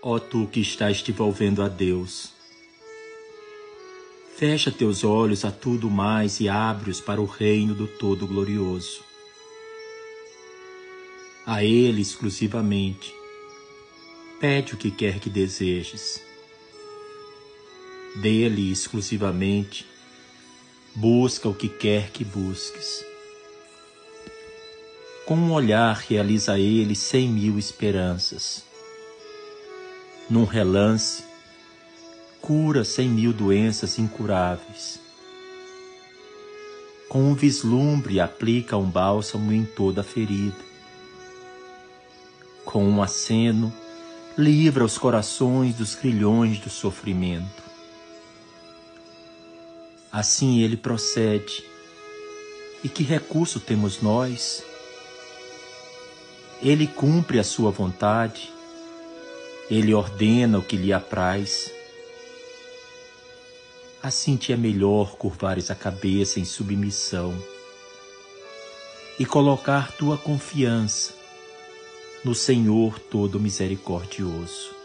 [0.00, 2.32] Ó tu que estás te volvendo a Deus,
[4.36, 9.02] fecha teus olhos a tudo mais e abre-os para o reino do Todo-Glorioso.
[11.44, 13.12] A Ele exclusivamente,
[14.38, 16.22] pede o que quer que desejes.
[18.22, 19.84] Dele exclusivamente,
[20.94, 23.04] busca o que quer que busques.
[25.26, 28.67] Com um olhar realiza Ele cem mil esperanças
[30.30, 31.24] num relance,
[32.40, 35.00] cura cem mil doenças incuráveis.
[37.08, 40.68] Com um vislumbre, aplica um bálsamo em toda a ferida.
[42.66, 43.72] Com um aceno,
[44.36, 47.62] livra os corações dos grilhões do sofrimento.
[50.12, 51.64] Assim ele procede.
[52.84, 54.62] E que recurso temos nós?
[56.60, 58.52] Ele cumpre a sua vontade
[59.70, 61.72] ele ordena o que lhe apraz.
[64.02, 67.34] Assim te é melhor curvares a cabeça em submissão
[69.18, 71.12] e colocar tua confiança
[72.24, 74.77] no Senhor todo misericordioso.